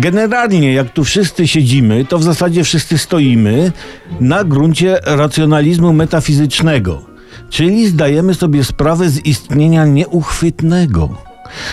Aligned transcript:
Generalnie, 0.00 0.72
jak 0.72 0.90
tu 0.90 1.04
wszyscy 1.04 1.48
siedzimy, 1.48 2.04
to 2.04 2.18
w 2.18 2.22
zasadzie 2.22 2.64
wszyscy 2.64 2.98
stoimy 2.98 3.72
na 4.20 4.44
gruncie 4.44 4.98
racjonalizmu 5.04 5.92
metafizycznego, 5.92 7.02
czyli 7.50 7.88
zdajemy 7.88 8.34
sobie 8.34 8.64
sprawę 8.64 9.10
z 9.10 9.26
istnienia 9.26 9.86
nieuchwytnego. 9.86 11.08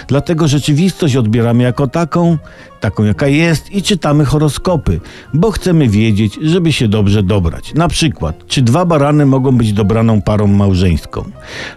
Dlatego 0.08 0.48
rzeczywistość 0.48 1.16
odbieramy 1.16 1.64
jako 1.64 1.88
taką, 1.88 2.38
taką 2.80 3.04
jaka 3.04 3.28
jest 3.28 3.72
i 3.72 3.82
czytamy 3.84 4.26
horoskopy, 4.26 5.00
bo 5.34 5.52
chcemy 5.52 5.88
wiedzieć, 5.88 6.40
żeby 6.42 6.74
się 6.74 6.88
dobrze 6.88 7.24
dobrać. 7.24 7.74
Na 7.74 7.88
przykład, 7.88 8.48
czy 8.48 8.62
dwa 8.62 8.86
barany 8.86 9.26
mogą 9.26 9.58
być 9.58 9.74
dobraną 9.74 10.22
parą 10.22 10.48
małżeńską? 10.48 11.24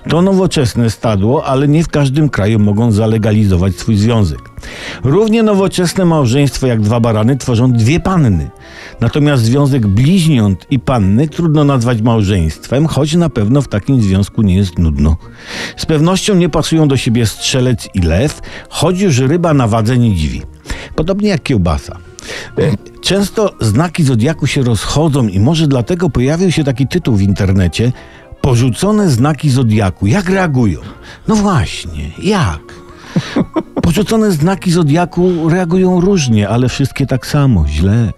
To 0.09 0.23
nowoczesne 0.23 0.91
stadło, 0.91 1.45
ale 1.45 1.69
nie 1.69 1.85
w 1.85 1.89
każdym 1.89 2.29
kraju 2.29 2.59
mogą 2.59 2.93
zalegalizować 2.93 3.75
swój 3.75 3.97
związek. 3.97 4.41
Równie 5.05 5.43
nowoczesne 5.43 6.05
małżeństwo 6.05 6.67
jak 6.67 6.81
dwa 6.81 7.01
barany 7.01 7.37
tworzą 7.37 7.73
dwie 7.73 8.01
panny. 8.01 8.51
Natomiast 9.01 9.43
związek 9.43 9.87
bliźniąt 9.87 10.67
i 10.71 10.79
panny 10.79 11.29
trudno 11.29 11.65
nazwać 11.65 12.03
małżeństwem, 12.03 12.87
choć 12.87 13.15
na 13.15 13.29
pewno 13.31 13.63
w 13.63 13.69
takim 13.69 14.03
związku 14.03 14.43
nie 14.43 14.57
jest 14.57 14.79
nudno. 14.79 15.17
Z 15.77 15.87
pewnością 15.87 16.35
nie 16.35 16.49
pasują 16.49 16.89
do 16.89 16.97
siebie 16.97 17.27
strzelec 17.27 17.89
i 17.95 18.01
lew, 18.01 18.41
choć 18.69 19.01
już 19.01 19.19
ryba 19.19 19.55
na 19.55 19.69
wadze 19.69 19.99
nie 19.99 20.15
dziwi. 20.15 20.43
Podobnie 20.95 21.29
jak 21.29 21.43
kiełbasa. 21.43 21.97
E, 22.59 22.77
Często 23.01 23.55
znaki 23.61 24.05
zodiaku 24.05 24.47
się 24.47 24.63
rozchodzą 24.63 25.29
i 25.29 25.41
może 25.41 25.67
dlatego 25.67 26.11
pojawił 26.11 26.53
się 26.53 26.65
taki 26.65 26.89
tytuł 26.89 27.17
w 27.17 27.23
internecie 27.23 27.93
Porzucone 28.41 29.11
znaki 29.11 29.51
zodiaku. 29.51 30.07
Jak 30.07 30.29
reagują? 30.29 30.81
No 31.29 31.35
właśnie, 31.37 32.11
jak? 32.23 32.61
Porzucone 33.83 34.33
znaki 34.33 34.71
zodiaku 34.73 35.49
reagują 35.49 36.01
różnie, 36.01 36.49
ale 36.49 36.69
wszystkie 36.69 37.07
tak 37.07 37.27
samo, 37.27 37.65
źle. 37.69 38.13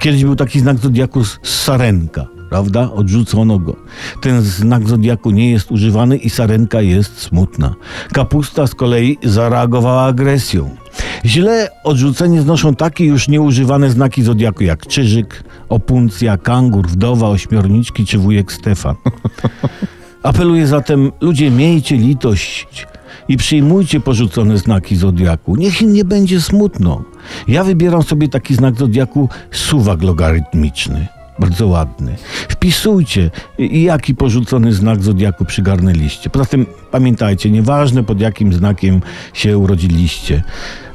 Kiedyś 0.00 0.24
był 0.24 0.36
taki 0.36 0.60
znak 0.60 0.78
zodiaku 0.78 1.24
z 1.24 1.38
sarenka, 1.42 2.26
prawda? 2.50 2.92
Odrzucono 2.92 3.58
go. 3.58 3.76
Ten 4.20 4.42
znak 4.42 4.88
zodiaku 4.88 5.30
nie 5.30 5.50
jest 5.50 5.70
używany 5.70 6.16
i 6.16 6.30
sarenka 6.30 6.80
jest 6.80 7.18
smutna. 7.20 7.74
Kapusta 8.12 8.66
z 8.66 8.74
kolei 8.74 9.18
zareagowała 9.24 10.04
agresją. 10.04 10.76
Źle 11.24 11.68
odrzucenie 11.84 12.42
znoszą 12.42 12.74
takie 12.74 13.04
już 13.04 13.28
nieużywane 13.28 13.90
znaki 13.90 14.22
zodiaku 14.22 14.64
jak 14.64 14.86
czyżyk, 14.86 15.44
opuncja, 15.68 16.36
kangur, 16.36 16.86
wdowa, 16.86 17.28
ośmiorniczki 17.28 18.06
czy 18.06 18.18
wujek 18.18 18.52
Stefan. 18.52 18.94
Apeluję 20.22 20.66
zatem, 20.66 21.12
ludzie, 21.20 21.50
miejcie 21.50 21.96
litość 21.96 22.86
i 23.28 23.36
przyjmujcie 23.36 24.00
porzucone 24.00 24.58
znaki 24.58 24.96
zodiaku. 24.96 25.56
Niech 25.56 25.82
im 25.82 25.92
nie 25.92 26.04
będzie 26.04 26.40
smutno. 26.40 27.04
Ja 27.48 27.64
wybieram 27.64 28.02
sobie 28.02 28.28
taki 28.28 28.54
znak 28.54 28.78
zodiaku 28.78 29.28
suwak 29.50 30.02
logarytmiczny. 30.02 31.15
Bardzo 31.38 31.66
ładny. 31.66 32.16
Wpisujcie, 32.48 33.30
jaki 33.58 34.14
porzucony 34.14 34.72
znak 34.72 35.02
zodiaku 35.02 35.44
przygarnęliście. 35.44 36.30
Poza 36.30 36.44
tym 36.44 36.66
pamiętajcie, 36.90 37.50
nieważne 37.50 38.04
pod 38.04 38.20
jakim 38.20 38.52
znakiem 38.52 39.00
się 39.32 39.58
urodziliście. 39.58 40.42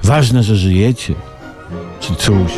Ważne, 0.03 0.44
że 0.44 0.56
żyjecie. 0.56 1.14
Czy 2.00 2.16
coś. 2.16 2.52